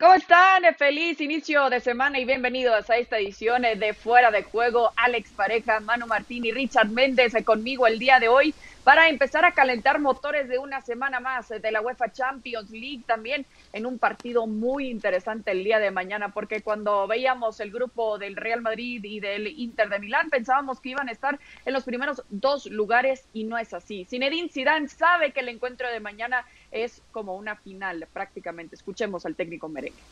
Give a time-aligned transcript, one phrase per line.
[0.00, 0.62] ¿Cómo están?
[0.76, 4.92] Feliz inicio de semana y bienvenidos a esta edición de Fuera de Juego.
[4.94, 8.54] Alex Pareja, Manu Martín y Richard Méndez conmigo el día de hoy
[8.84, 13.44] para empezar a calentar motores de una semana más de la UEFA Champions League también
[13.72, 18.36] en un partido muy interesante el día de mañana porque cuando veíamos el grupo del
[18.36, 22.22] Real Madrid y del Inter de Milán pensábamos que iban a estar en los primeros
[22.30, 24.04] dos lugares y no es así.
[24.04, 28.76] Zinedine Zidane sabe que el encuentro de mañana es como una final prácticamente.
[28.76, 30.02] Escuchemos al técnico merengue.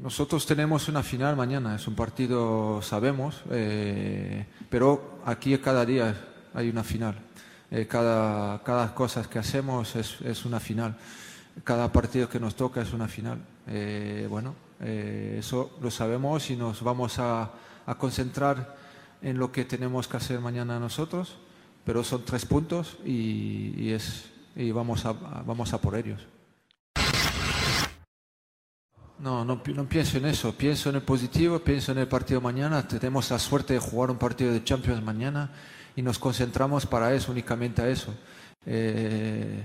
[0.00, 6.14] Nosotros tenemos una final mañana, es un partido, sabemos, eh, pero aquí cada día
[6.54, 7.16] hay una final.
[7.70, 10.96] Eh, cada, cada cosa que hacemos es, una final.
[11.64, 13.40] Cada partido que nos toca es una final.
[13.66, 17.50] Eh, bueno, eso lo sabemos y nos vamos a,
[17.98, 18.76] concentrar
[19.20, 21.38] en lo que tenemos que hacer mañana nosotros,
[21.88, 23.90] pero son tres puntos y,
[24.72, 26.20] vamos, a, por ellos.
[29.18, 32.86] No, no, no, pienso en eso, pienso en el positivo, pienso en el partido mañana,
[32.86, 35.50] tenemos la suerte de jugar un partido de Champions mañana
[35.96, 38.14] y nos concentramos para eso, únicamente a eso.
[38.66, 39.64] Eh,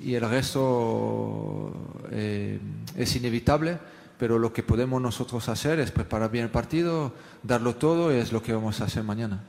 [0.00, 1.72] y el resto
[2.12, 2.60] eh,
[2.94, 3.80] es inevitable,
[4.16, 8.30] pero lo que podemos nosotros hacer es preparar bien el partido, darlo todo y es
[8.30, 9.42] lo que vamos a hacer mañana.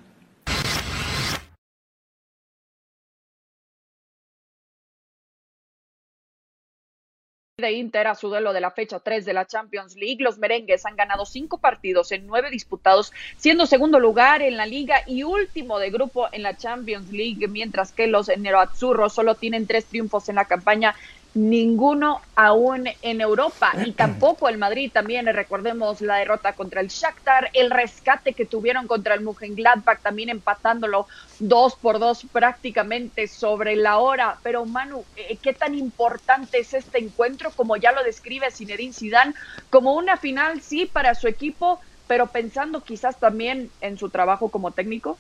[7.60, 10.18] De Inter a su duelo de la fecha 3 de la Champions League.
[10.20, 15.04] Los merengues han ganado cinco partidos en nueve disputados, siendo segundo lugar en la liga
[15.06, 19.86] y último de grupo en la Champions League, mientras que los Nerazzurros solo tienen tres
[19.86, 20.96] triunfos en la campaña
[21.40, 25.26] ninguno aún en Europa y tampoco el Madrid también.
[25.28, 31.08] Recordemos la derrota contra el Shakhtar el rescate que tuvieron contra el Mönchengladbach también empatándolo
[31.40, 34.40] dos por dos prácticamente sobre la hora.
[34.44, 39.34] Pero Manu eh, qué tan importante es este encuentro como ya lo describe Zinedine Zidane
[39.70, 44.72] como una final sí para su equipo pero pensando quizás también en su trabajo como
[44.72, 45.18] técnico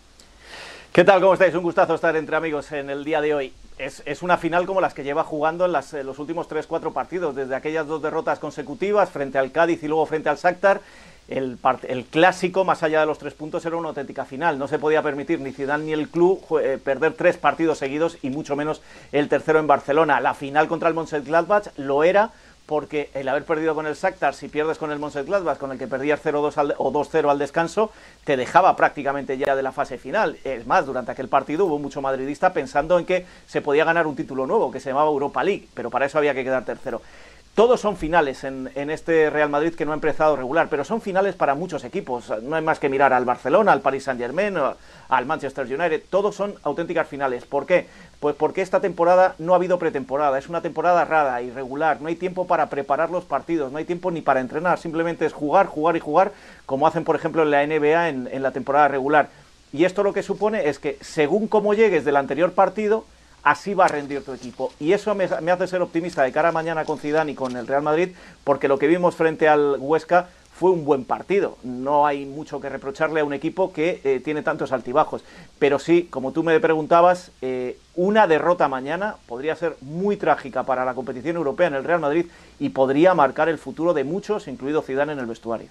[0.91, 1.21] ¿Qué tal?
[1.21, 1.53] ¿Cómo estáis?
[1.53, 4.95] Un gustazo estar entre amigos en el día de hoy es, una final como las
[4.95, 9.51] que lleva jugando en, los últimos 3-4 partidos, desde aquellas dos derrotas consecutivas frente al
[9.51, 10.81] Cádiz y luego frente al Shakhtar.
[11.27, 11.59] El,
[12.09, 14.57] clásico, más allá de los tres puntos, era una auténtica final.
[14.57, 18.31] No se podía permitir ni Zidane ni el club eh, perder tres partidos seguidos y
[18.31, 20.19] mucho menos el tercero en Barcelona.
[20.19, 22.31] La final contra el Mönchengladbach lo era
[22.69, 25.87] porque el haber perdido con el Shakhtar, si pierdes con el Mönchengladbach, con el que
[25.87, 27.91] perdías 0-2 o 2-0 al descanso,
[28.25, 30.37] te dejaba prácticamente ya de la fase final.
[30.43, 34.15] Es más, durante aquel partido hubo mucho madridista pensando en que se podía ganar un
[34.15, 37.01] título nuevo, que se llamaba Europa League, pero para eso había que quedar tercero.
[37.59, 41.35] Todos son finales en, este Real Madrid que no ha empezado regular, pero son finales
[41.35, 42.31] para muchos equipos.
[42.41, 44.55] No hay más que mirar al Barcelona, al Paris Saint Germain,
[45.09, 46.03] al Manchester United.
[46.09, 47.43] Todos son auténticas finales.
[47.43, 47.87] ¿Por qué?
[48.21, 50.39] Pues porque esta temporada no ha habido pretemporada.
[50.39, 51.99] Es una temporada rara, irregular.
[51.99, 54.79] No hay tiempo para preparar los partidos, no hay tiempo ni para entrenar.
[54.79, 56.31] Simplemente es jugar, jugar y jugar,
[56.65, 59.27] como hacen, por ejemplo, en la NBA en, en la temporada regular.
[59.73, 63.03] Y esto lo que supone es que según cómo llegues del anterior partido,
[63.43, 64.71] así va a rendir tu equipo.
[64.79, 67.67] Y eso me, hace ser optimista de cara a mañana con Zidane y con el
[67.67, 68.09] Real Madrid,
[68.43, 70.29] porque lo que vimos frente al Huesca
[70.59, 71.57] fue un buen partido.
[71.63, 75.23] No hay mucho que reprocharle a un equipo que eh, tiene tantos altibajos.
[75.57, 80.83] Pero sí, como tú me preguntabas, eh, una derrota mañana podría ser muy trágica para
[80.83, 82.25] la competición europea en el Real Madrid
[82.59, 85.69] y podría marcar el futuro de muchos, incluido Zidane en el vestuario.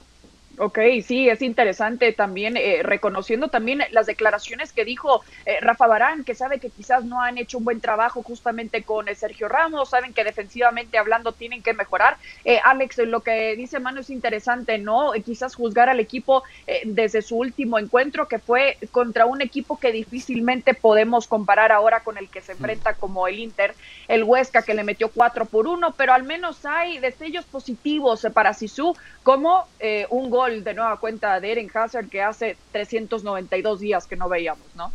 [0.60, 6.24] Ok, sí, es interesante también, eh, reconociendo también las declaraciones que dijo eh, Rafa Barán,
[6.24, 9.90] que sabe que quizás no han hecho un buen trabajo justamente con eh, Sergio Ramos,
[9.90, 12.16] saben que defensivamente hablando tienen que mejorar.
[12.64, 15.12] Alex, lo que dice Manu es interesante, ¿no?
[15.24, 16.42] quizás juzgar al equipo
[16.84, 22.16] desde su último encuentro, que fue contra un equipo que difícilmente podemos comparar ahora con
[22.16, 23.74] el que se enfrenta como el Inter,
[24.08, 28.54] el Huesca, que le metió 4 por 1, pero al menos hay destellos positivos para
[28.54, 29.66] Sisu, como
[30.10, 34.66] un gol de nueva cuenta de Eren Hazard que hace 392 días que no veíamos,
[34.74, 34.92] ¿no?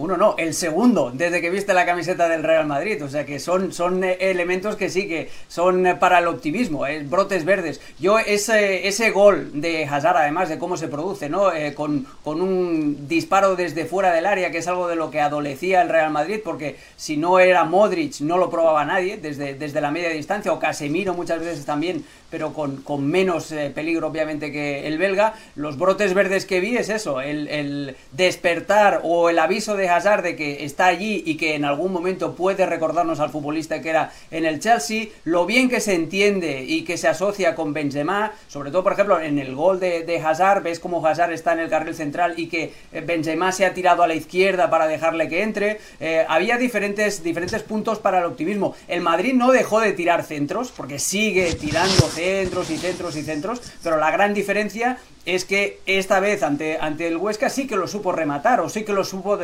[0.00, 3.04] Uno no, el segundo, desde que viste la camiseta del Real Madrid.
[3.04, 6.86] O sea que son, son eh, elementos que sí que son eh, para el optimismo,
[6.86, 7.82] eh, brotes verdes.
[7.98, 11.50] Yo ese, ese gol de Hazard, además de cómo se produce, ¿no?
[11.74, 15.82] con, con un disparo desde fuera del área, que es algo de lo que adolecía
[15.82, 19.90] el Real Madrid, porque si no era Modric, no lo probaba nadie desde, desde la
[19.90, 24.86] media distancia, o Casemiro muchas veces también pero con, con menos eh, peligro obviamente que
[24.86, 25.34] el belga.
[25.56, 30.22] Los brotes verdes que vi es eso, el, el, despertar o el aviso de Hazard
[30.22, 34.12] de que está allí y que en algún momento puede recordarnos al futbolista que era
[34.30, 38.70] en el Chelsea, lo bien que se entiende y que se asocia con Benzema, sobre
[38.70, 41.68] todo por ejemplo en el gol de, de Hazard, ves como Hazard está en el
[41.68, 45.42] carril central y que eh, Benzema se ha tirado a la izquierda para dejarle que
[45.42, 45.80] entre.
[45.98, 48.74] Eh, había diferentes, diferentes puntos para el optimismo.
[48.88, 53.60] El Madrid no dejó de tirar centros, porque sigue tirando centros y centros y centros,
[53.82, 57.86] pero la gran diferencia es que esta vez ante, ante el Huesca sí que lo
[57.86, 59.38] supo rematar o sí que lo supo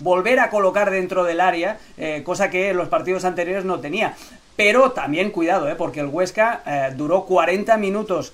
[0.00, 4.14] volver a colocar dentro del área, eh, cosa que en los partidos anteriores no tenía.
[4.56, 8.32] Pero también cuidado, eh, porque el Huesca eh, duró 40 minutos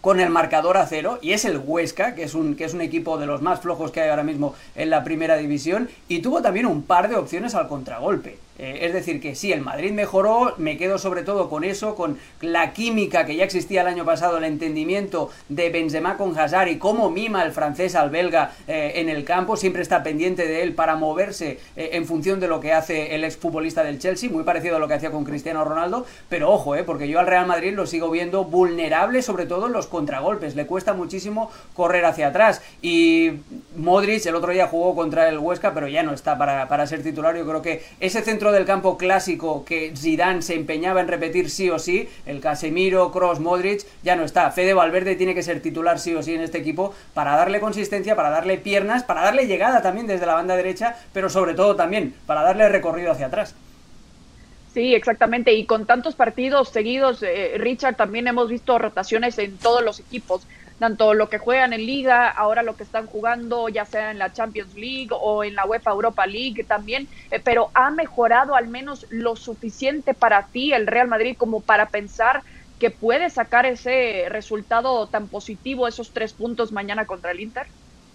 [0.00, 2.80] con el marcador a cero y es el Huesca, que es un, que es un
[2.80, 6.40] equipo de los más flojos que hay ahora mismo en la primera división y tuvo
[6.40, 8.38] también un par de opciones al contragolpe.
[8.62, 12.18] Eh, es decir, que sí, el Madrid mejoró, me quedo sobre todo con eso, con
[12.42, 16.76] la química que ya existía el año pasado, el entendimiento de Benzema con Hazard y
[16.76, 20.74] cómo mima el francés al belga eh, en el campo, siempre está pendiente de él
[20.74, 24.76] para moverse eh, en función de lo que hace el exfutbolista del Chelsea, muy parecido
[24.76, 27.86] a lo que hacía con Cristiano Ronaldo, pero ojo, porque yo al Real Madrid lo
[27.86, 32.60] sigo viendo vulnerable, sobre todo en los contragolpes, le cuesta muchísimo correr hacia atrás.
[32.82, 33.32] Y
[33.74, 37.02] Modric el otro día jugó contra el Huesca, pero ya no está para, para ser
[37.02, 41.50] titular, yo creo que ese centro del campo clásico que Zidane se empeñaba en repetir
[41.50, 44.50] sí o sí, el Casemiro, Cross, Modric, ya no está.
[44.50, 48.16] Fede Valverde tiene que ser titular sí o sí en este equipo para darle consistencia,
[48.16, 52.14] para darle piernas, para darle llegada también desde la banda derecha, pero sobre todo también
[52.26, 53.54] para darle recorrido hacia atrás.
[54.72, 55.52] Sí, exactamente.
[55.52, 60.46] Y con tantos partidos seguidos, eh, Richard, también hemos visto rotaciones en todos los equipos
[60.80, 64.32] tanto lo que juegan en liga, ahora lo que están jugando, ya sea en la
[64.32, 69.06] Champions League o en la UEFA Europa League también, eh, pero ha mejorado al menos
[69.10, 72.42] lo suficiente para ti el Real Madrid como para pensar
[72.80, 77.66] que puede sacar ese resultado tan positivo, esos tres puntos mañana contra el Inter?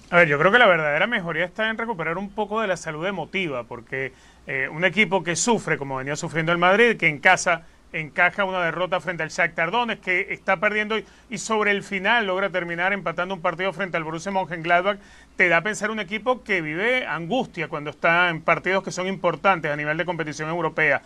[0.09, 2.77] A ver, yo creo que la verdadera mejoría está en recuperar un poco de la
[2.77, 4.13] salud emotiva, porque
[4.47, 7.68] eh, un equipo que sufre, como venía sufriendo el Madrid, que en casa
[8.00, 10.97] encaja una derrota frente al Shakhtar Donetsk, que está perdiendo
[11.30, 15.00] y sobre el final logra terminar empatando un partido frente al Borussia Mönchengladbach,
[15.38, 19.07] te da a pensar un equipo que vive angustia cuando está en partidos que son
[19.07, 21.01] importantes a nivel de competición europea.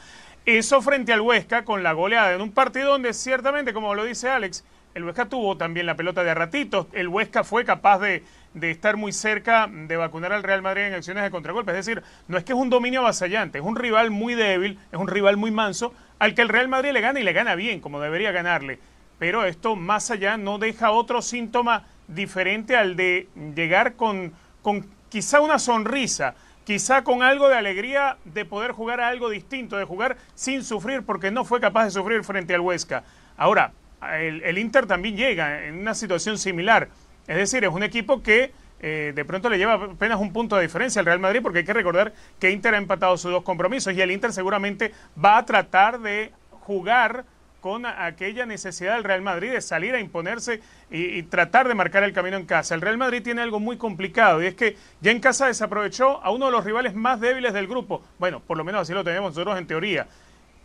[0.46, 4.30] Eso frente al Huesca con la goleada en un partido donde ciertamente, como lo dice
[4.30, 4.66] Alex,
[4.96, 8.24] el Huesca tuvo también la pelota de ratitos, el Huesca fue capaz de,
[8.56, 11.72] de estar muy cerca de vacunar al Real Madrid en acciones de contragolpe.
[11.72, 15.00] Es decir, no es que es un dominio avasallante, es un rival muy débil, es
[15.00, 17.80] un rival muy manso, al que el Real Madrid le gana y le gana bien,
[17.80, 18.80] como debería ganarle.
[19.18, 25.42] Pero esto más allá no deja otro síntoma diferente al de llegar con, con quizá
[25.42, 30.18] una sonrisa, quizá con algo de alegría de poder jugar a algo distinto, de jugar
[30.36, 33.04] sin sufrir, porque no fue capaz de sufrir frente al Huesca.
[33.36, 33.72] Ahora,
[34.14, 36.90] el, el Inter también llega en una situación similar
[37.30, 40.64] es decir, es un equipo que eh, de pronto le lleva apenas un punto de
[40.64, 43.94] diferencia al Real Madrid, porque hay que recordar que Inter ha empatado sus dos compromisos
[43.94, 44.94] y el Inter seguramente
[45.24, 47.26] va a tratar de jugar
[47.62, 52.14] con aquella necesidad del Real Madrid de salir a imponerse y, tratar de marcar el
[52.14, 52.74] camino en casa.
[52.74, 56.32] El Real Madrid tiene algo muy complicado y es que ya en casa desaprovechó a
[56.32, 58.02] uno de los rivales más débiles del grupo.
[58.18, 60.08] Bueno, por lo menos así lo tenemos nosotros en teoría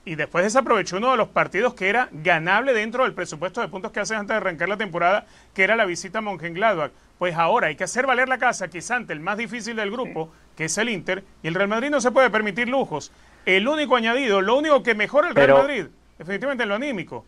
[0.05, 3.93] y después desaprovechó uno de los partidos que era ganable dentro del presupuesto de puntos
[3.93, 6.93] que hace antes de arrancar la temporada, que era la visita a Mönchengladbach.
[7.19, 10.31] Pues ahora hay que hacer valer la casa, es ante el más difícil del grupo,
[10.57, 13.13] que es el Inter, y el Real Madrid no se puede permitir lujos.
[13.47, 15.87] El único añadido, lo único que mejora el Real Madrid,
[16.19, 17.25] definitivamente lo anímico.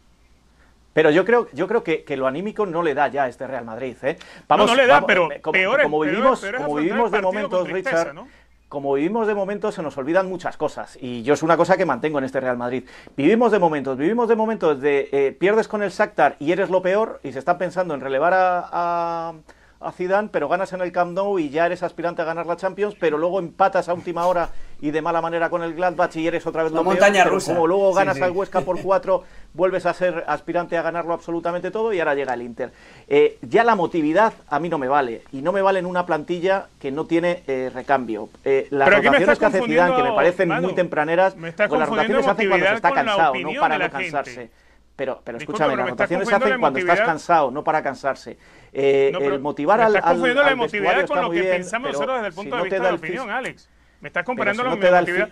[0.92, 3.46] Pero yo creo, yo creo que, que, lo anímico no le da ya a este
[3.46, 3.96] Real Madrid.
[4.02, 4.16] ¿eh?
[4.48, 7.96] Vamos, no, no le da, pero como, peor, como vivimos, como vivimos de momentos, tristeza,
[7.98, 8.28] Richard, ¿no?
[8.68, 11.86] Como vivimos de momentos se nos olvidan muchas cosas y yo es una cosa que
[11.86, 12.84] mantengo en este Real Madrid.
[13.16, 16.82] Vivimos de momentos, vivimos de momentos de eh, pierdes con el Shakhtar y eres lo
[16.82, 19.34] peor y se está pensando en relevar a, a,
[19.80, 22.56] a Zidane, pero ganas en el Camp Nou y ya eres aspirante a ganar la
[22.56, 26.26] Champions, pero luego empatas a última hora y de mala manera con el Gladbach y
[26.26, 27.54] eres otra vez la lo montaña peor, rusa.
[27.54, 28.24] como luego ganas sí, sí.
[28.24, 32.34] al Huesca por cuatro, vuelves a ser aspirante a ganarlo absolutamente todo y ahora llega
[32.34, 32.72] el Inter.
[33.08, 36.04] Eh, ya la motividad a mí no me vale y no me vale en una
[36.04, 38.28] plantilla que no tiene eh, recambio.
[38.44, 41.68] Eh, las Pero rotaciones que hace Zidane, que me parecen Manu, muy tempraneras, me estás
[41.68, 44.34] pues las rotaciones se hacen cuando se está cansado, no para no cansarse.
[44.34, 44.52] gente.
[44.96, 48.38] Pero, pero Disculpa, escúchame, pero las rotaciones se hacen cuando estás cansado, no para cansarse.
[48.72, 51.26] Eh, No, el motivar me al, estás al, confundiendo la al emotividad con está lo
[51.28, 52.92] muy que bien, pensamos nosotros desde el si punto no de te vista da de
[52.92, 53.68] la opinión, Alex.
[54.06, 55.28] Me estás comparando si la no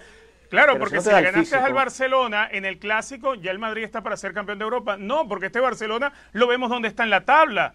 [0.50, 1.73] Claro, pero porque si no si le ganaste al.
[1.75, 4.97] Barcelona en el clásico, ya el Madrid está para ser campeón de Europa.
[4.99, 7.75] No, porque este Barcelona lo vemos donde está en la tabla.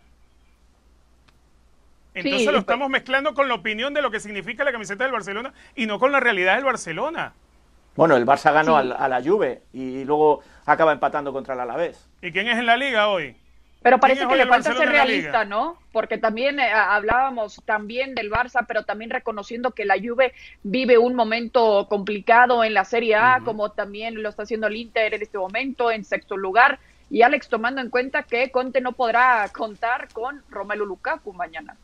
[2.14, 5.06] Entonces Sí, lo pero- estamos mezclando con la opinión de lo que significa la camiseta
[5.06, 7.32] del Barcelona y no con la realidad del Barcelona.
[7.96, 8.80] Bueno, el Barça ganó Sí.
[8.80, 12.10] al- a la Juve y luego acaba empatando contra el Alavés.
[12.22, 13.38] ¿Y quién es en la liga hoy?
[13.82, 15.78] Pero parece que le falta ser realista, ¿no?
[15.94, 20.34] Porque también eh, hablábamos también del Barça, pero también reconociendo que la Juve
[20.64, 25.14] vive un momento complicado en la Serie A, como también lo está haciendo el Inter
[25.14, 26.80] en este momento, en sexto lugar.
[27.10, 31.78] Y Alex, tomando en cuenta que Conte no podrá contar con Romelu Lukaku mañana.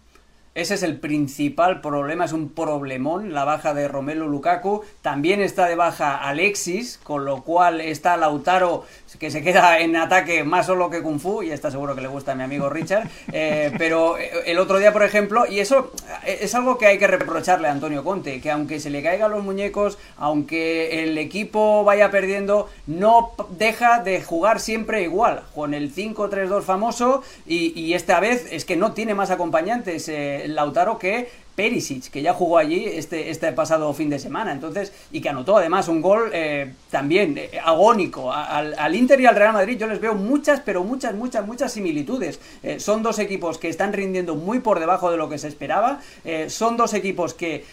[0.56, 4.86] Ese es el principal problema, es un problemón la baja de Romelu Lukaku.
[5.02, 8.86] También está de baja Alexis, con lo cual está Lautaro
[9.20, 12.08] que se queda en ataque más solo que Kung Fu, y está seguro que le
[12.08, 13.08] gusta a mi amigo Richard.
[13.32, 15.92] Eh, pero eh, el otro día, por ejemplo, y eso
[16.26, 19.32] eh, es algo que hay que reprocharle a Antonio Conte, que aunque se le caigan
[19.32, 25.94] los muñecos, aunque el equipo vaya perdiendo, no deja de jugar siempre igual, con el
[25.94, 30.12] 5-3-2 famoso, y, y, esta vez es que no tiene más acompañantes
[30.48, 35.22] Lautaro que Perisic, que ya jugó allí este, este pasado fin de semana, entonces, y
[35.22, 38.32] que anotó además un gol eh, también eh, agónico.
[38.32, 42.40] Al, Inter y al Real Madrid yo les veo muchas, pero muchas, muchas, muchas similitudes.
[42.62, 46.02] Eh, son dos equipos que están rindiendo muy por debajo de lo que se esperaba,
[46.48, 47.64] son dos equipos que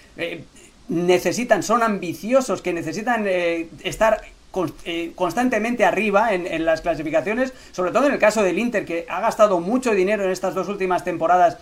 [0.89, 4.23] necesitan, son ambiciosos, que necesitan estar
[5.15, 9.61] constantemente arriba en, las clasificaciones, sobre todo en el caso del Inter, que ha gastado
[9.61, 11.57] mucho dinero en estas dos últimas temporadas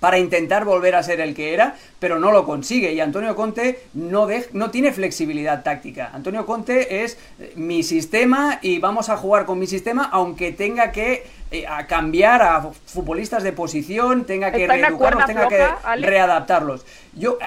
[0.00, 2.92] para intentar volver a ser el que era, pero no lo consigue.
[2.92, 6.10] Y Antonio Conte no, no tiene flexibilidad táctica.
[6.12, 10.90] Antonio Conte es eh, mi sistema y vamos a jugar con mi sistema, aunque tenga
[10.90, 15.66] que eh, cambiar a futbolistas de posición, tenga que reeducarlos, tenga que
[15.96, 16.86] readaptarlos.
[17.12, 17.38] Yo,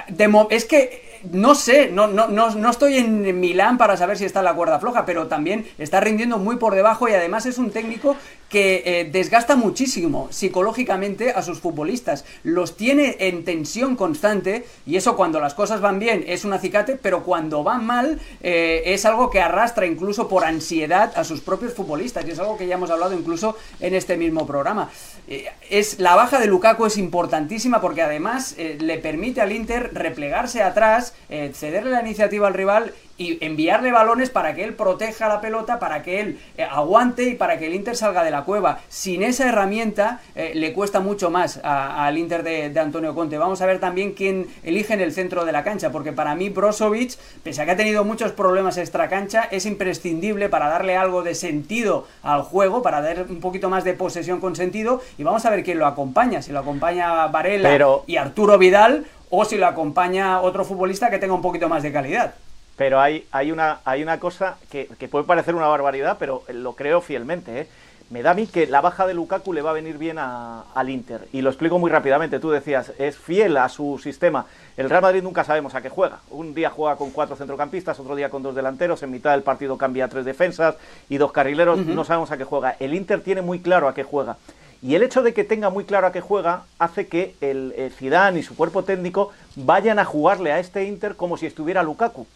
[0.50, 4.46] es que no sé, no, no, no, estoy en Milán para saber si está en
[4.46, 8.16] la cuerda floja, pero también está rindiendo muy por debajo y además es un técnico
[8.48, 12.24] que eh, desgasta muchísimo psicológicamente a sus futbolistas.
[12.44, 16.96] Los tiene en tensión constante y eso cuando las cosas van bien es un acicate,
[16.96, 21.74] pero cuando van mal eh, es algo que arrastra incluso por ansiedad a sus propios
[21.74, 24.90] futbolistas y es algo que ya hemos hablado incluso en este mismo programa.
[25.26, 30.62] Eh, es, la baja de Lukaku es importantísima porque además le permite al Inter replegarse
[30.62, 35.40] atrás eh, cederle la iniciativa al rival y enviarle balones para que él proteja la
[35.40, 38.80] pelota, para que él eh, aguante y para que el Inter salga de la cueva.
[38.88, 43.38] Sin esa herramienta eh, le cuesta mucho más al Inter de, Antonio Conte.
[43.38, 46.48] Vamos a ver también quién elige en el centro de la cancha, porque para mí
[46.48, 51.22] Brozovic, pese a que ha tenido muchos problemas extra cancha, es imprescindible para darle algo
[51.22, 55.00] de sentido al juego, para dar un poquito más de posesión con sentido.
[55.18, 59.06] Y vamos a ver quién lo acompaña, si lo acompaña Varela y Arturo Vidal
[59.36, 62.34] o si lo acompaña otro futbolista que tenga un poquito más de calidad.
[62.76, 67.00] Pero hay, hay, una, hay una cosa que, puede parecer una barbaridad, pero lo creo
[67.00, 67.60] fielmente.
[67.60, 67.68] ¿eh?
[68.10, 70.90] Me da a mí que la baja de Lukaku le va a venir bien al
[70.90, 71.28] Inter.
[71.32, 72.40] Y lo explico muy rápidamente.
[72.40, 74.46] Tú decías, es fiel a su sistema.
[74.76, 76.18] El Real Madrid nunca sabemos a qué juega.
[76.30, 79.02] Un día juega con cuatro centrocampistas, otro día con dos delanteros.
[79.02, 80.76] En mitad del partido cambia tres defensas
[81.08, 81.78] y dos carrileros.
[81.78, 82.76] No sabemos a qué juega.
[82.80, 84.36] El Inter tiene muy claro a qué juega.
[84.84, 88.40] Y el hecho de que tenga muy claro a qué juega hace que el, Zidane
[88.40, 92.26] y su cuerpo técnico vayan a jugarle a este Inter como si estuviera Lukaku.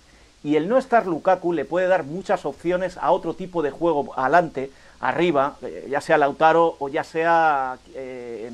[0.42, 4.18] Y el no estar Lukaku le puede dar muchas opciones a otro tipo de juego
[4.18, 7.76] adelante, arriba, eh, ya sea Lautaro o ya sea...
[7.94, 8.50] Eh,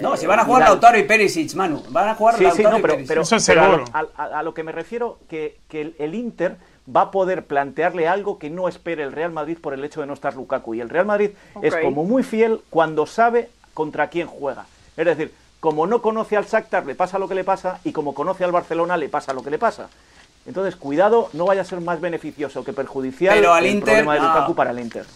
[0.00, 1.80] no, si van a jugar Lautaro y Perisic, Manu.
[1.90, 3.84] Van a jugar Lautaro sí, no, pero, Pero,
[4.16, 6.56] a, lo que me refiero, que, que el Inter
[6.88, 10.06] va a poder plantearle algo que no espere el Real Madrid por el hecho de
[10.06, 10.74] no estar Lukaku.
[10.74, 11.30] Y el Real Madrid
[11.62, 14.66] es como muy fiel cuando sabe contra quién juega.
[14.96, 18.14] Es decir, como no conoce al Shakhtar le pasa lo que le pasa y como
[18.14, 19.88] conoce al Barcelona le pasa lo que le pasa.
[20.44, 24.14] Entonces, cuidado, no vaya a ser más beneficioso que perjudicial pero al el Inter, problema
[24.14, 25.06] de Lukaku para el Inter.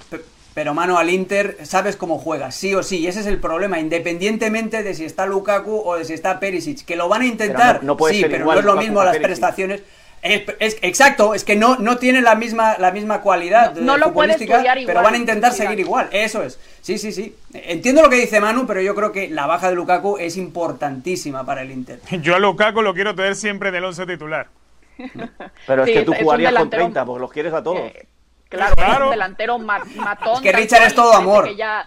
[0.55, 3.79] Pero mano, al Inter sabes cómo juega, sí o sí, y ese es el problema,
[3.79, 7.83] independientemente de si está Lukaku o de si está Perisic, que lo van a intentar,
[7.83, 9.83] no, sí, pero no es lo mismo las prestaciones.
[10.27, 14.63] Es, exacto, es que no, no tiene la misma, la misma cualidad no, lo futbolística,
[14.85, 16.09] pero van a intentar seguir igual.
[16.11, 16.59] Eso es.
[16.81, 17.37] Sí, sí, sí.
[17.53, 21.45] Entiendo lo que dice Manu, pero yo creo que la baja de Lukaku es importantísima
[21.45, 22.01] para el Inter.
[22.23, 24.49] Yo a Lukaku lo quiero tener siempre del 11 titular.
[25.67, 27.81] Pero es que tú jugarías con 30, porque los quieres a todos.
[27.81, 28.07] Eh,
[28.49, 29.05] claro, claro.
[29.07, 30.37] un delantero matón.
[30.37, 31.87] Es que Richard es todo amor que ya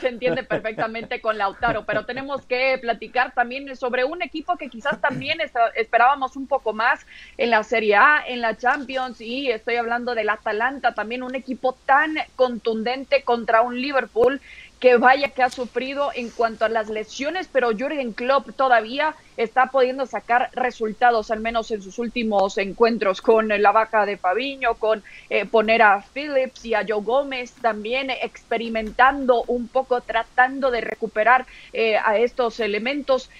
[0.00, 5.00] se entiende perfectamente con Lautaro, pero tenemos que platicar también sobre un equipo que quizás
[5.00, 5.38] también
[5.76, 10.28] esperábamos un poco más en la Serie A, en la Champions, y estoy hablando del
[10.28, 14.40] Atalanta, también un equipo tan contundente contra un Liverpool
[14.80, 19.66] que vaya que ha sufrido en cuanto a las lesiones, pero Jürgen Klopp todavía está
[19.66, 25.02] pudiendo sacar resultados, al menos en sus últimos encuentros, con la baja de Fabiño, con
[25.28, 31.46] eh, poner a Phillips y a Joe Gómez, también experimentando un poco, tratando de recuperar
[31.72, 33.30] eh, a estos elementos,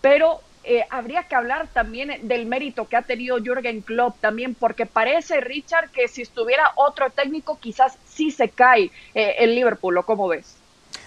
[0.00, 4.86] pero eh, habría que hablar también del mérito que ha tenido Jürgen Klopp también, porque
[4.86, 10.06] parece, Richard, que si estuviera otro técnico quizás sí se cae eh, el Liverpool, ¿o
[10.06, 10.63] cómo ves?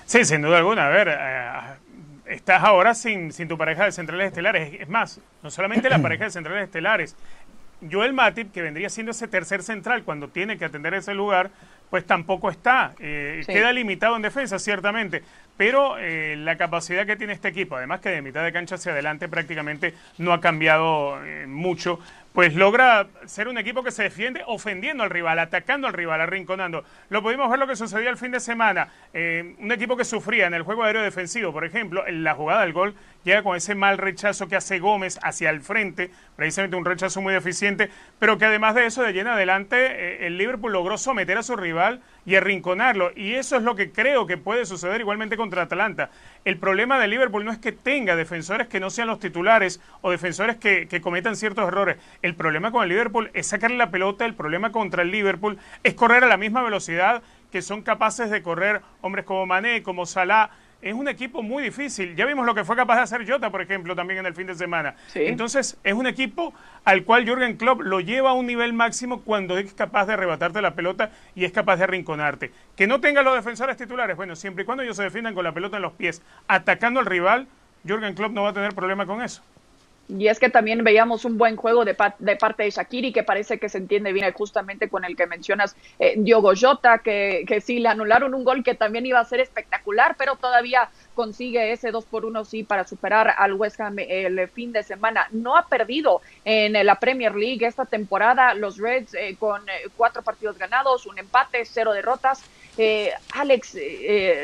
[0.07, 0.87] Sí, sin duda alguna.
[0.87, 4.79] A ver, eh, estás ahora sin, sin tu pareja de centrales estelares.
[4.79, 7.15] Es más, no solamente la pareja de centrales estelares,
[7.91, 11.51] Joel Matip, que vendría siendo ese tercer central cuando tiene que atender ese lugar,
[11.89, 12.93] pues tampoco está.
[12.99, 15.23] Eh, queda limitado en defensa, ciertamente.
[15.57, 18.91] Pero eh, la capacidad que tiene este equipo, además que de mitad de cancha hacia
[18.91, 21.99] adelante prácticamente no ha cambiado eh, mucho,
[22.31, 26.85] pues logra ser un equipo que se defiende ofendiendo al rival, atacando al rival, arrinconando.
[27.09, 28.89] Lo pudimos ver lo que sucedió el fin de semana.
[29.11, 32.73] un equipo que sufría en el juego aéreo defensivo, por ejemplo, en la jugada del
[32.73, 37.21] gol, llega con ese mal rechazo que hace Gómez hacia el frente, precisamente un rechazo
[37.21, 41.43] muy deficiente, pero que además de eso, de lleno adelante, el Liverpool logró someter a
[41.43, 43.11] su rival y arrinconarlo.
[43.15, 46.11] Y eso es lo que creo que puede suceder igualmente contra Atalanta.
[46.43, 50.11] El problema de Liverpool no es que tenga defensores que no sean los titulares o
[50.11, 51.95] defensores que, cometan ciertos errores.
[52.21, 54.25] El problema con el Liverpool es sacarle la pelota.
[54.25, 58.43] El problema contra el Liverpool es correr a la misma velocidad que son capaces de
[58.43, 60.49] correr hombres como Mané, como Salah
[60.87, 62.15] es un equipo muy difícil.
[62.15, 64.47] Ya vimos lo que fue capaz de hacer Jota, por ejemplo, también en el fin
[64.47, 64.95] de semana.
[65.13, 66.53] Entonces, es un equipo
[66.85, 70.61] al cual Jürgen Klopp lo lleva a un nivel máximo cuando es capaz de arrebatarte
[70.61, 72.51] la pelota y es capaz de arrinconarte.
[72.75, 75.53] Que no tenga los defensores titulares, bueno, siempre y cuando ellos se defiendan con la
[75.53, 77.47] pelota en los pies, atacando al rival,
[77.85, 79.43] Jürgen Klopp no va a tener problema con eso.
[80.09, 83.59] Y es que también veíamos un buen juego de, de, parte de Shakiri, que parece
[83.59, 87.79] que se entiende bien justamente con el que mencionas eh, Diogo Jota, que, que sí
[87.79, 92.05] le anularon un gol que también iba a ser espectacular, pero todavía consigue ese 2
[92.05, 95.27] por 1 sí para superar al West Ham el fin de semana.
[95.31, 100.21] No ha perdido en la Premier League esta temporada los Reds eh, con eh, cuatro
[100.21, 102.43] partidos ganados, un empate, cero derrotas.
[102.77, 103.75] Eh, Alex,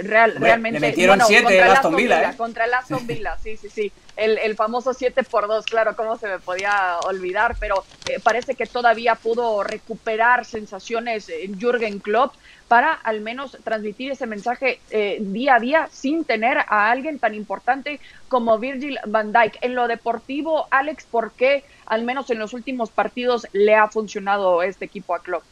[0.03, 0.79] real, realmente.
[0.79, 2.37] Le metieron siete contra Aston Villa.
[2.37, 3.91] Contra el Aston Villa, sí, sí, sí.
[4.15, 7.83] El, el famoso 7 por 2, claro, cómo se me podía olvidar, pero
[8.21, 12.35] parece que todavía pudo recuperar sensaciones en Jürgen Klopp
[12.67, 17.35] para al menos transmitir ese mensaje eh, día a día sin tener a alguien tan
[17.35, 17.99] importante
[18.29, 19.57] como Virgil van Dijk.
[19.61, 24.63] En lo deportivo, Alex, ¿por qué al menos en los últimos partidos le ha funcionado
[24.63, 25.43] este equipo a Klopp?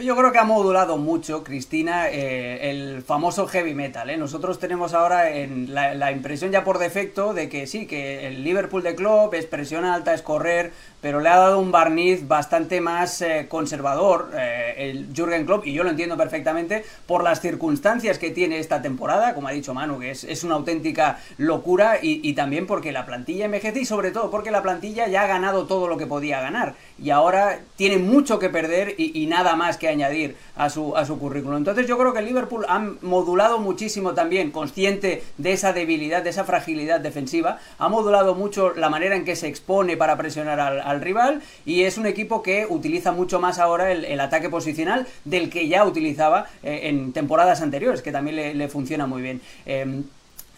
[0.00, 4.08] Yo creo que ha modulado mucho, Cristina, eh, el famoso heavy metal.
[4.08, 4.16] ¿eh?
[4.16, 8.82] Nosotros tenemos ahora en la, impresión ya por defecto de que sí, que el Liverpool
[8.82, 13.22] de Klopp es presión alta, es correr, pero le ha dado un barniz bastante más
[13.22, 18.30] eh, conservador eh, el Jürgen Klopp, y yo lo entiendo perfectamente, por las circunstancias que
[18.30, 22.92] tiene esta temporada, como ha dicho Manu, que es, una auténtica locura, y, también porque
[22.92, 26.06] la plantilla envejece y sobre todo porque la plantilla ya ha ganado todo lo que
[26.06, 30.96] podía ganar, y ahora tiene mucho que perder y, nada más que añadir a su,
[30.96, 31.58] a su currículum.
[31.58, 36.44] Entonces yo creo que Liverpool ha modulado muchísimo también, consciente de esa debilidad, de esa
[36.44, 41.00] fragilidad defensiva, ha modulado mucho la manera en que se expone para presionar al al
[41.00, 45.68] rival y es un equipo que utiliza mucho más ahora el, ataque posicional del que
[45.68, 49.40] ya utilizaba eh, en temporadas anteriores, que también le, funciona muy bien.
[49.64, 50.04] Em,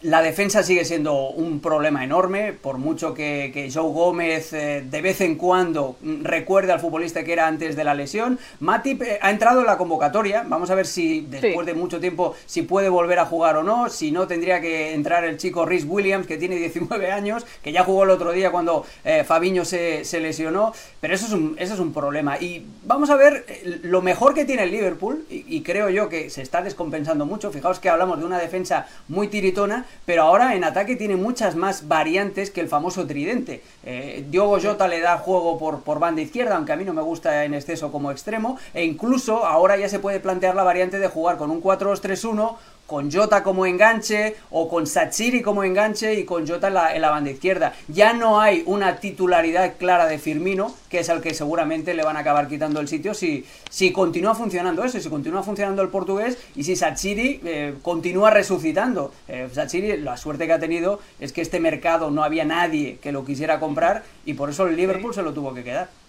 [0.02, 5.20] la defensa sigue siendo un problema enorme, por mucho que, Joe Gómez eh, de vez
[5.20, 8.38] en cuando recuerde al futbolista que era antes de la lesión.
[8.60, 12.34] Matip eh, ha entrado en la convocatoria, vamos a ver si después de mucho tiempo
[12.46, 15.84] si puede volver a jugar o no, si no tendría que entrar el chico Rhys
[15.86, 20.04] Williams que tiene 19 años, que ya jugó el otro día cuando eh, Fabiño se,
[20.20, 22.38] lesionó, pero eso es, un, eso es un problema.
[22.38, 23.46] Y vamos a ver
[23.82, 27.52] lo mejor que tiene el Liverpool, y, y creo yo que se está descompensando mucho,
[27.52, 31.88] fijaos que hablamos de una defensa muy tiritona, pero ahora en ataque tiene muchas más
[31.88, 33.62] variantes que el famoso tridente.
[33.84, 37.02] Eh, Diogo Jota le da juego por, por banda izquierda, aunque a mí no me
[37.02, 41.08] gusta en exceso como extremo, e incluso ahora ya se puede plantear la variante de
[41.08, 42.56] jugar con un 4-2-3-1
[42.92, 47.30] con Jota como enganche o con Sachiri como enganche y con Jota en la, banda
[47.30, 47.72] izquierda.
[47.88, 52.18] Ya no hay una titularidad clara de Firmino, que es al que seguramente le van
[52.18, 56.36] a acabar quitando el sitio si, si continúa funcionando eso, si continúa funcionando el portugués
[56.54, 59.10] y si Sachiri eh, continúa resucitando.
[59.26, 63.10] Eh, Sachiri, la suerte que ha tenido es que este mercado no había nadie que
[63.10, 66.01] lo quisiera comprar y por eso el Liverpool se lo tuvo que quedar.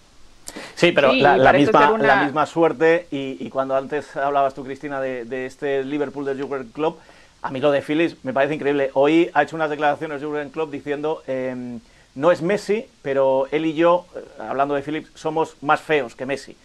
[0.75, 5.83] Sí, pero la, misma, la misma suerte, y, cuando antes hablabas tú, Cristina, de, este
[5.83, 6.97] Liverpool del Jurgen Club,
[7.41, 8.91] a mí lo de Phillips me parece increíble.
[8.93, 11.79] Hoy ha hecho unas declaraciones Jurgen Klopp diciendo, em,
[12.15, 16.25] no es Messi, pero él y yo, eh, hablando de Phillips, somos más feos que
[16.25, 16.55] Messi.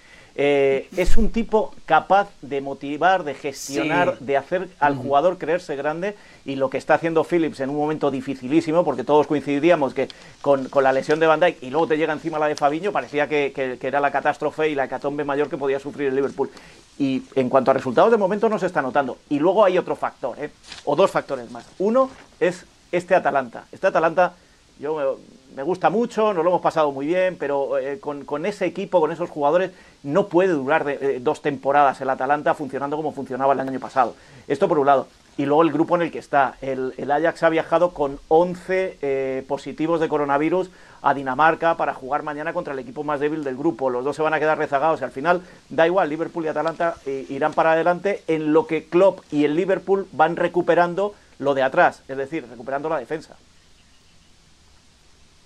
[0.41, 6.15] Eh, es un tipo capaz de motivar, de gestionar, de hacer al jugador creerse grande
[6.45, 10.07] y lo que está haciendo Phillips en un momento dificilísimo, porque todos coincidíamos que
[10.41, 13.29] con, la lesión de Van Dijk y luego te llega encima la de Fabiño, parecía
[13.29, 16.51] que, era la catástrofe y la hecatombe mayor que podía sufrir el Liverpool.
[17.01, 19.19] Y en cuanto a resultados, de momento no se está notando.
[19.29, 20.51] Y luego hay otro factor, ¿eh?
[20.85, 21.67] o dos factores más.
[21.81, 23.65] Uno es este Atalanta.
[23.73, 24.35] Este Atalanta
[24.79, 25.03] Yo me,
[25.63, 29.31] gusta mucho, nos lo hemos pasado muy bien, pero eh, con, ese equipo, con esos
[29.31, 30.87] jugadores, no puede durar
[31.21, 34.15] dos temporadas el Atalanta funcionando como funcionaba el año pasado.
[34.47, 35.09] Esto por un lado
[35.39, 36.57] y luego el grupo en el que está.
[36.61, 40.69] El, Ajax ha viajado con 11 eh, positivos de coronavirus
[41.01, 43.89] a Dinamarca para jugar mañana contra el equipo más débil del grupo.
[43.89, 46.97] Los dos se van a quedar rezagados y al final da igual, Liverpool y Atalanta
[47.07, 51.63] eh, irán para adelante en lo que Klopp y el Liverpool van recuperando lo de
[51.63, 53.37] atrás, es decir, recuperando la defensa.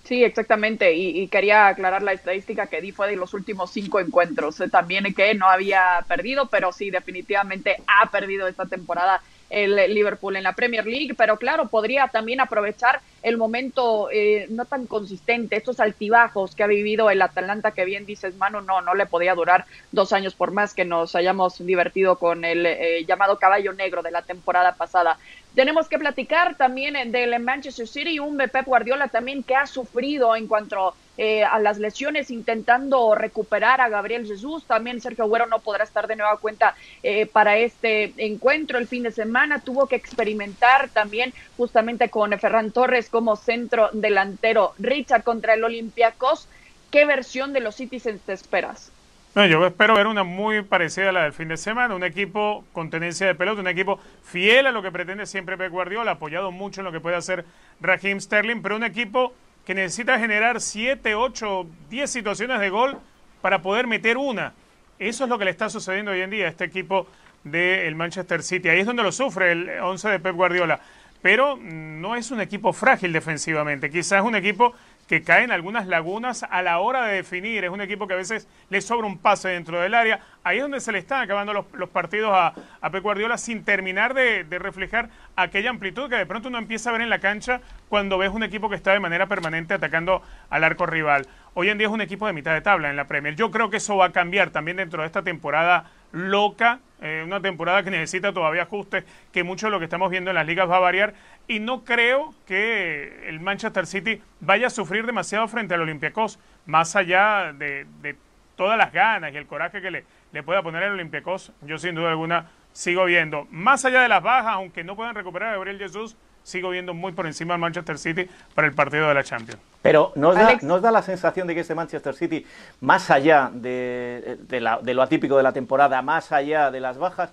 [0.04, 0.94] Sí, exactamente.
[0.94, 4.60] Y, quería aclarar la estadística que di fue de los últimos cinco encuentros.
[4.60, 10.34] Eh, también que no había perdido, pero sí, definitivamente ha perdido esta temporada el Liverpool
[10.36, 15.56] en la Premier League, pero claro, podría también aprovechar el momento eh, no tan consistente,
[15.56, 19.34] estos altibajos que ha vivido el Atalanta, que bien dices, Manu, no, no le podía
[19.34, 24.02] durar dos años por más que nos hayamos divertido con el eh, llamado caballo negro
[24.02, 25.18] de la temporada pasada.
[25.54, 30.46] Tenemos que platicar también del Manchester City, un Pep Guardiola también que ha sufrido en
[30.46, 34.64] cuanto eh, a las lesiones, intentando recuperar a Gabriel Jesús.
[34.66, 39.02] También Sergio Agüero no podrá estar de nueva cuenta eh, para este encuentro el fin
[39.02, 39.60] de semana.
[39.62, 44.72] Tuvo que experimentar también justamente con Ferran Torres como centro delantero.
[44.78, 46.48] Richard contra el Olympiacos.
[46.90, 48.90] ¿Qué versión de los Citizens te esperas?
[49.34, 52.90] Yo espero ver una muy parecida a la del fin de semana, un equipo con
[52.90, 56.82] tenencia de pelota, un equipo fiel a lo que pretende siempre Pep Guardiola, apoyado mucho
[56.82, 57.46] en lo que puede hacer
[57.80, 59.32] Raheem Sterling, pero un equipo
[59.64, 62.98] que necesita generar 7, 8, 10 situaciones de gol
[63.40, 64.52] para poder meter una.
[64.98, 67.06] Eso es lo que le está sucediendo hoy en día a este equipo
[67.42, 68.68] del Manchester City.
[68.68, 70.78] Ahí es donde lo sufre el 11 de Pep Guardiola.
[71.22, 73.90] Pero no es un equipo frágil defensivamente.
[73.90, 74.74] Quizás es un equipo
[75.08, 77.64] que cae en algunas lagunas a la hora de definir.
[77.64, 80.20] Es un equipo que a veces le sobra un pase dentro del área.
[80.44, 84.44] Ahí es donde se le están acabando los, partidos a, a, Guardiola sin terminar de,
[84.58, 88.30] reflejar aquella amplitud que de pronto uno empieza a ver en la cancha cuando ves
[88.30, 91.26] un equipo que está de manera permanente atacando al arco rival.
[91.54, 93.34] Hoy en día es un equipo de mitad de tabla en la Premier.
[93.34, 96.80] Yo creo que eso va a cambiar también dentro de esta temporada loca,
[97.24, 100.46] una temporada que necesita todavía ajustes, que mucho de lo que estamos viendo en las
[100.46, 101.14] ligas va a variar.
[101.48, 106.94] Y no creo que el Manchester City vaya a sufrir demasiado frente al Olympiacos, más
[106.94, 108.16] allá de,
[108.54, 111.96] todas las ganas y el coraje que le, le pueda poner el Olympiacos, yo sin
[111.96, 115.78] duda alguna sigo viendo, más allá de las bajas, aunque no puedan recuperar a Gabriel
[115.78, 119.60] Jesús, sigo viendo muy por encima al Manchester City para el partido de la Champions.
[119.82, 122.46] Pero ¿nos da, da la sensación de que este Manchester City,
[122.80, 127.30] más allá de, lo atípico de la temporada, más allá de las bajas,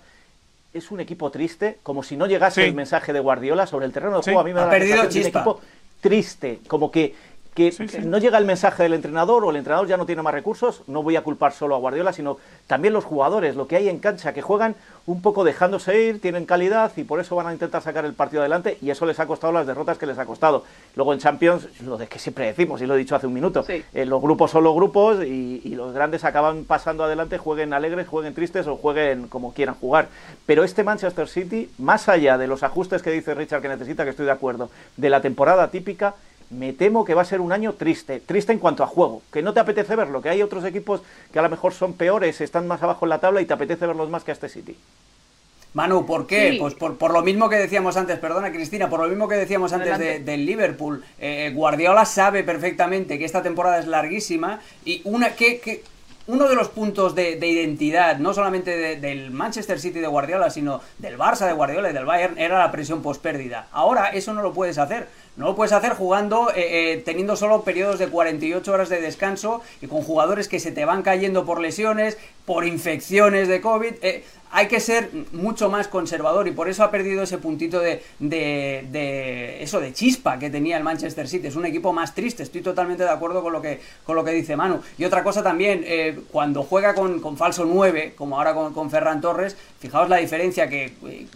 [0.72, 4.16] es un equipo triste, como si no llegase el mensaje de Guardiola sobre el terreno
[4.16, 4.40] de juego.
[4.40, 5.60] A mí me da la sensación de un equipo
[6.00, 7.14] triste, como que
[7.54, 7.72] que
[8.04, 11.02] no llega el mensaje del entrenador o el entrenador ya no tiene más recursos, no
[11.02, 14.32] voy a culpar solo a Guardiola, sino también los jugadores, lo que hay en cancha,
[14.32, 18.04] que juegan un poco dejándose ir, tienen calidad y por eso van a intentar sacar
[18.04, 20.64] el partido adelante y eso les ha costado las derrotas que les ha costado.
[20.94, 23.64] Luego en Champions, lo de que siempre decimos, y lo he dicho hace un minuto,
[23.68, 28.06] eh, los grupos son los grupos y, y los grandes acaban pasando adelante, jueguen alegres,
[28.06, 30.08] jueguen tristes o jueguen como quieran jugar.
[30.46, 34.10] Pero este Manchester City, más allá de los ajustes que dice Richard que necesita, que
[34.10, 36.14] estoy de acuerdo, de la temporada típica,
[36.50, 39.42] me temo que va a ser un año triste, triste en cuanto a juego, que
[39.42, 41.00] no te apetece verlo, que hay otros equipos
[41.32, 43.86] que a lo mejor son peores, están más abajo en la tabla y te apetece
[43.86, 44.76] verlos más que a este City.
[45.72, 46.56] Manu, ¿por qué?
[46.58, 50.24] Pues por, lo mismo que decíamos antes, perdona Cristina, por lo mismo que decíamos antes
[50.24, 51.04] del Liverpool.
[51.20, 55.84] Eh, Guardiola sabe perfectamente que esta temporada es larguísima y una que,
[56.26, 61.16] uno de los puntos de, identidad, no solamente del Manchester City de Guardiola, sino del
[61.16, 63.68] Barça de Guardiola y del Bayern, era la presión pospérdida.
[63.72, 65.08] Ahora eso no lo puedes hacer.
[65.36, 69.62] No lo puedes hacer jugando, eh, eh, teniendo solo periodos de 48 horas de descanso
[69.80, 73.94] y con jugadores que se te van cayendo por lesiones, por infecciones de COVID.
[74.02, 78.02] Eh, hay que ser mucho más conservador y por eso ha perdido ese puntito de,
[78.18, 81.46] de, eso de chispa que tenía el Manchester City.
[81.46, 84.32] Es un equipo más triste, estoy totalmente de acuerdo con lo que, con lo que
[84.32, 84.80] dice Manu.
[84.98, 85.86] Y otra cosa también,
[86.32, 90.68] cuando juega con, con, falso 9, como ahora con, con, Ferran Torres, fijaos la diferencia
[90.68, 90.94] que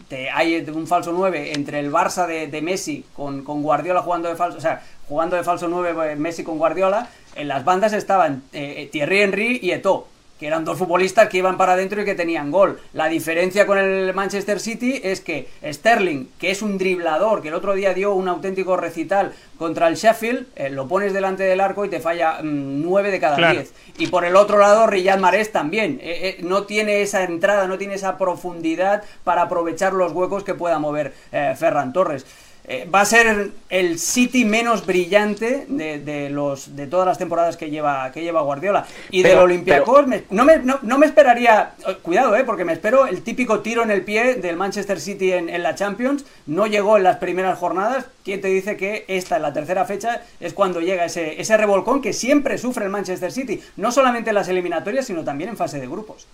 [0.09, 3.84] te hay de un falso 9 entre el Barça de, de Messi con, con Guardiola
[3.85, 7.49] Guardiola jugando de falso, o sea, jugando de falso 9 eh, Messi con Guardiola, en
[7.49, 10.09] las bandas estaban eh, eh, Thierry Henry y Eto'o,
[10.40, 12.81] que eran dos futbolistas que iban para adentro y que tenían gol.
[12.94, 17.55] La diferencia con el Manchester City es que Sterling, que es un driblador, que el
[17.55, 21.90] otro día dio un auténtico recital contra el Sheffield, lo pones delante del arco y
[21.90, 23.75] te falla 9 mm, de cada 10.
[23.99, 26.01] Y por el otro lado, Riyad Mahrez también.
[26.40, 31.12] no tiene esa entrada, no tiene esa profundidad para aprovechar los huecos que pueda mover
[31.31, 32.27] Ferran Torres.
[32.66, 37.68] Eh, va a ser el City menos brillante de, los, de todas las temporadas que
[37.68, 38.87] lleva, que lleva Guardiola.
[39.11, 43.61] Y del Olympiacos, no, me, no, me esperaría, cuidado, eh, porque me espero el típico
[43.61, 46.24] tiro en el pie del Manchester City en, la Champions.
[46.46, 48.07] No llegó en las primeras jornadas.
[48.24, 52.00] ¿Quién te dice que esta, en la tercera fecha, es cuando llega ese, ese revolcón
[52.00, 53.62] que siempre sufre el Manchester City?
[53.77, 56.27] No solamente en las eliminatorias, sino también en fase de grupos.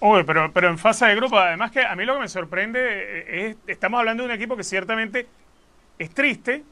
[0.00, 2.78] Uy, pero, pero en fase de grupo, además que a mí lo que me sorprende
[2.82, 5.26] eh, es, estamos hablando de un equipo que ciertamente
[5.98, 6.64] es triste,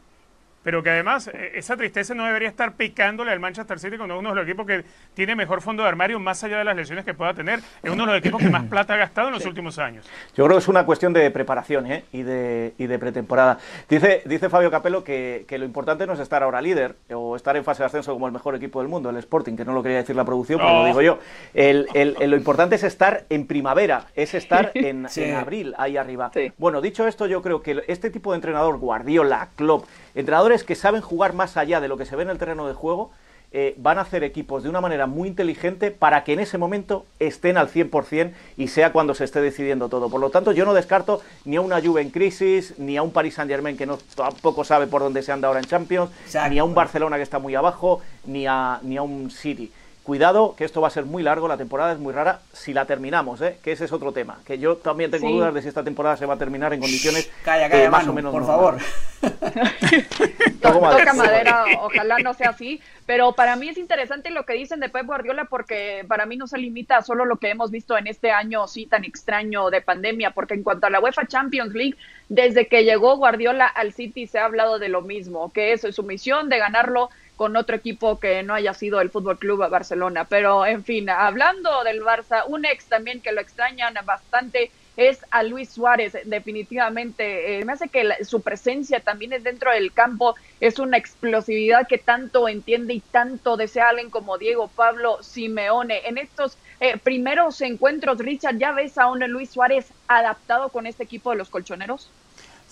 [0.62, 4.20] pero que además eh, esa tristeza no debería estar picándole al Manchester City cuando es
[4.20, 7.04] uno de los equipos que tiene mejor fondo de armario más allá de las lesiones
[7.04, 7.60] que pueda tener.
[7.82, 10.08] Es uno de los equipos que más plata ha gastado en los últimos años.
[10.34, 12.04] Yo creo que es una cuestión de preparación ¿eh?
[12.12, 13.58] y, de, y de pretemporada.
[13.88, 17.56] Dice, dice Fabio Capello que, que, lo importante no es estar ahora líder o estar
[17.56, 19.82] en fase de ascenso como el mejor equipo del mundo, el Sporting, que no lo
[19.82, 21.18] quería decir la producción, pero lo digo yo.
[21.54, 26.30] El, el, lo importante es estar en primavera, es estar en, en abril ahí arriba.
[26.58, 31.00] Bueno, dicho esto, yo creo que este tipo de entrenador, Guardiola, Klopp, entrenadores que saben
[31.00, 33.10] jugar más allá de lo que se ve en el terreno de juego,
[33.54, 37.04] eh, van a hacer equipos de una manera muy inteligente para que en ese momento
[37.18, 40.08] estén al 100% y sea cuando se esté decidiendo todo.
[40.08, 43.10] Por lo tanto, yo no descarto ni a una Juve en crisis, ni a un
[43.10, 46.10] Paris Saint-Germain que no tampoco sabe por dónde se anda ahora en Champions,
[46.48, 49.70] ni a un Barcelona que está muy abajo, ni a, ni a un City.
[50.02, 52.86] Cuidado, que esto va a ser muy largo, la temporada es muy rara si la
[52.86, 53.58] terminamos, ¿eh?
[53.62, 54.40] que ese es otro tema.
[54.44, 57.30] Que yo también tengo dudas de si esta temporada se va a terminar en condiciones
[57.44, 58.32] calla, calla, más o menos.
[58.32, 58.78] Por favor.
[60.60, 62.80] Toca madera, ojalá no sea así.
[63.06, 66.48] Pero para mí es interesante lo que dicen de Pep Guardiola porque para mí no
[66.48, 69.82] se limita a solo lo que hemos visto en este año sí tan extraño de
[69.82, 71.96] pandemia, porque en cuanto a la UEFA Champions League,
[72.28, 76.02] desde que llegó Guardiola al City se ha hablado de lo mismo, que es su
[76.02, 80.24] misión de ganarlo con otro equipo que no haya sido el Fútbol Club Barcelona.
[80.24, 85.42] Pero, en fin, hablando del Barça, un ex también que lo extrañan bastante es a
[85.42, 87.58] Luis Suárez, definitivamente.
[87.58, 91.98] Eh, me hace que su presencia también es dentro del campo, es una explosividad que
[91.98, 96.02] tanto entiende y tanto desea alguien como Diego Pablo Simeone.
[96.06, 101.04] En estos eh, primeros encuentros, Richard, ¿ya ves a un Luis Suárez adaptado con este
[101.04, 102.10] equipo de los colchoneros?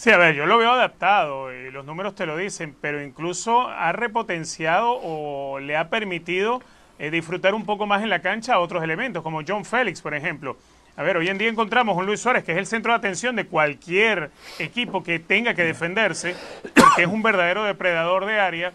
[0.01, 3.69] Sí, a ver, yo lo veo adaptado, y los números te lo dicen, pero incluso
[3.69, 6.63] ha repotenciado o le ha permitido
[6.99, 10.15] eh, disfrutar un poco más en la cancha a otros elementos, como John Félix, por
[10.15, 10.57] ejemplo.
[10.97, 13.37] A ver, hoy en día encontramos un Luis Suárez que es el centro de atención
[13.37, 16.35] de cualquier equipo que tenga que defenderse,
[16.75, 18.73] porque es un verdadero depredador de área.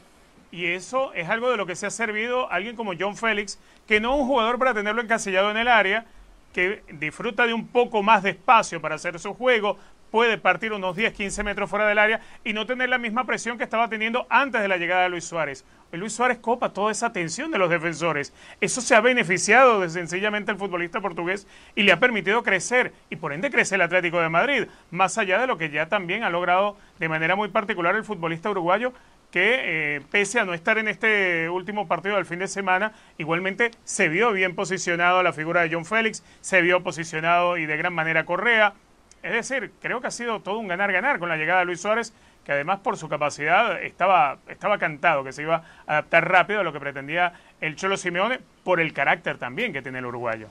[0.52, 3.58] Y eso es algo de lo que se ha servido alguien como John Félix,
[3.88, 6.06] que no es un jugador para tenerlo encasillado en el área,
[6.54, 9.78] que disfruta de un poco más de espacio para hacer su juego,
[10.16, 13.58] puede partir unos 10, 15 metros fuera del área y no tener la misma presión
[13.58, 15.66] que estaba teniendo antes de la llegada de Luis Suárez.
[15.92, 18.34] Luis Suárez copa toda esa atención de los defensores.
[18.62, 23.18] Eso se ha beneficiado de sencillamente el futbolista portugués y le ha permitido crecer y
[23.18, 26.30] por ende crece el Atlético de Madrid, más allá de lo que ya también ha
[26.30, 28.94] logrado de manera muy particular el futbolista uruguayo
[29.32, 33.72] que eh, pese a no estar en este último partido del fin de semana, igualmente
[33.84, 37.94] se vio bien posicionado la figura de John Félix, se vio posicionado y de gran
[37.94, 38.76] manera Correa,
[39.26, 42.14] es decir, creo que ha sido todo un ganar-ganar con la llegada de Luis Suárez,
[42.46, 46.64] que además por su capacidad estaba, estaba cantado que se iba a adaptar rápido a
[46.64, 50.48] lo que pretendía el Cholo Simeone, por el carácter también que tiene el uruguayo.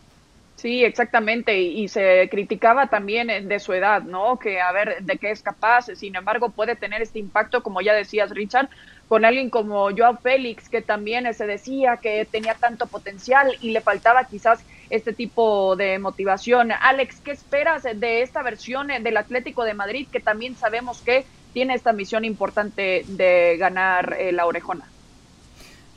[0.57, 4.39] Sí, exactamente, y, se criticaba también de su edad, ¿no?
[4.39, 7.93] Que a ver de qué es capaz, sin embargo puede tener este impacto, como ya
[7.93, 8.69] decías, Richard,
[9.09, 13.81] con alguien como Joao Félix, que también se decía que tenía tanto potencial y le
[13.81, 16.73] faltaba quizás este tipo de motivación.
[16.73, 21.75] Alex, ¿qué esperas de esta versión del Atlético de Madrid, que también sabemos que tiene
[21.75, 24.87] esta misión importante de ganar eh, la orejona?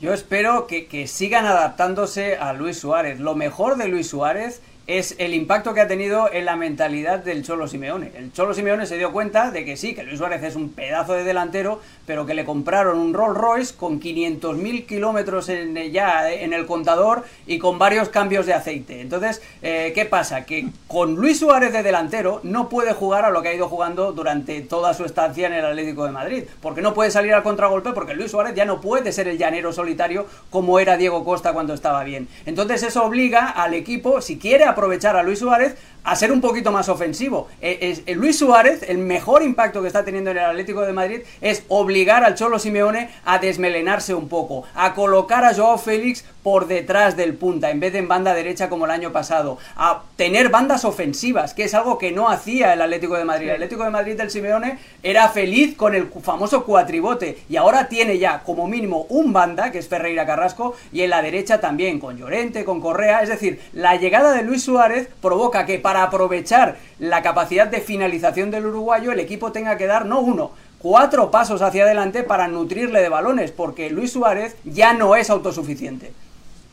[0.00, 3.18] Yo espero que, que sigan adaptándose a Luis Suárez.
[3.18, 7.44] Lo mejor de Luis Suárez es el impacto que ha tenido en la mentalidad del
[7.44, 8.10] Cholo Simeone.
[8.16, 11.12] El Cholo Simeone se dio cuenta de que sí, que Luis Suárez es un pedazo
[11.12, 16.54] de delantero, pero que le compraron un Rolls Royce con 500.000 kilómetros en, ya en
[16.54, 19.02] el contador y con varios cambios de aceite.
[19.02, 20.46] Entonces, eh, ¿qué pasa?
[20.46, 24.12] Que con Luis Suárez de delantero no puede jugar a lo que ha ido jugando
[24.12, 27.92] durante toda su estancia en el Atlético de Madrid, porque no puede salir al contragolpe,
[27.92, 31.74] porque Luis Suárez ya no puede ser el llanero solitario como era Diego Costa cuando
[31.74, 32.26] estaba bien.
[32.46, 35.76] Entonces eso obliga al equipo, si quiere aprovechar a Luis Suárez
[36.10, 37.48] a ser un poquito más ofensivo.
[37.60, 41.20] Eh, eh, Luis Suárez, el mejor impacto que está teniendo en el Atlético de Madrid
[41.42, 46.66] es obligar al Cholo Simeone a desmelenarse un poco, a colocar a Joao Félix por
[46.66, 50.48] detrás del punta, en vez de en banda derecha como el año pasado, a tener
[50.48, 53.48] bandas ofensivas, que es algo que no hacía el Atlético de Madrid.
[53.48, 58.16] El Atlético de Madrid del Simeone era feliz con el famoso cuatribote y ahora tiene
[58.16, 62.16] ya como mínimo un banda, que es Ferreira Carrasco, y en la derecha también, con
[62.16, 67.20] Llorente, con Correa, es decir, la llegada de Luis Suárez provoca que para aprovechar la
[67.20, 71.84] capacidad de finalización del uruguayo el equipo tenga que dar no uno, cuatro pasos hacia
[71.84, 76.12] adelante para nutrirle de balones, porque Luis Suárez ya no es autosuficiente.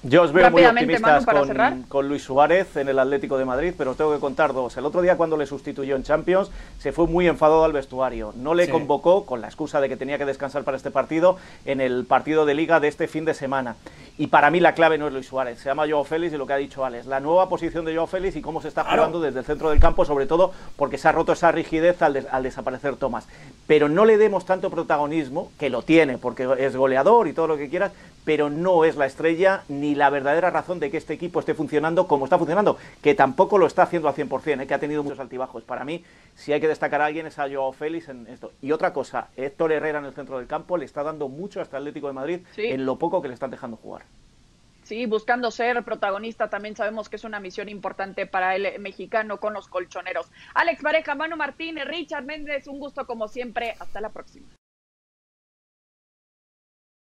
[0.07, 3.91] Yo os veo muy optimistas con, con, Luis Suárez en el Atlético de Madrid, pero
[3.91, 4.77] os tengo que contar dos.
[4.77, 8.31] El otro día cuando le sustituyó en Champions se fue muy enfadado al vestuario.
[8.35, 11.81] No le convocó con la excusa de que tenía que descansar para este partido en
[11.81, 13.77] el partido de liga de este fin de semana.
[14.19, 16.45] Y para mí la clave no es Luis Suárez, se llama Joao Félix y lo
[16.45, 17.07] que ha dicho Alex.
[17.07, 19.79] La nueva posición de Joao Félix y cómo se está jugando desde el centro del
[19.79, 23.27] campo, sobre todo porque se ha roto esa rigidez al, al desaparecer Tomás.
[23.65, 27.57] Pero no le demos tanto protagonismo, que lo tiene porque es goleador y todo lo
[27.57, 27.91] que quieras,
[28.25, 32.07] pero no es la estrella ni la verdadera razón de que este equipo esté funcionando
[32.07, 34.67] como está funcionando, que tampoco lo está haciendo al 100%, ¿eh?
[34.67, 35.63] que ha tenido muchos altibajos.
[35.63, 38.51] Para mí, si hay que destacar a alguien es a Joao Félix en esto.
[38.61, 41.63] Y otra cosa, Héctor Herrera en el centro del campo le está dando mucho a
[41.63, 44.03] este Atlético de Madrid en lo poco que le están dejando jugar.
[44.83, 49.53] Sí, buscando ser protagonista, también sabemos que es una misión importante para el mexicano con
[49.53, 50.31] los colchoneros.
[50.53, 53.75] Alex Pareja, Manu Martínez, Richard Méndez, un gusto como siempre.
[53.79, 54.47] Hasta la próxima.